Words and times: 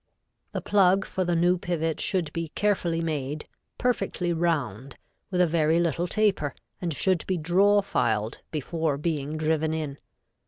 The 0.53 0.61
plug 0.63 1.05
for 1.05 1.23
the 1.23 1.35
new 1.35 1.59
pivot 1.59 2.01
should 2.01 2.33
be 2.33 2.47
carefully 2.55 3.01
made, 3.01 3.45
perfectly 3.77 4.33
round, 4.33 4.95
with 5.29 5.41
a 5.41 5.45
very 5.45 5.79
little 5.79 6.07
taper, 6.07 6.55
and 6.81 6.91
should 6.91 7.23
be 7.27 7.37
draw 7.37 7.83
filed 7.83 8.41
before 8.49 8.97
being 8.97 9.37
driven 9.37 9.75
in. 9.75 9.99